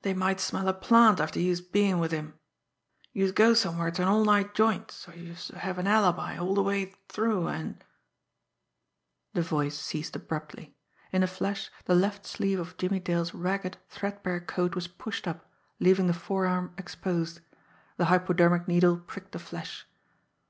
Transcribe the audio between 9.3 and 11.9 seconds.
The voice ceased abruptly. In a flash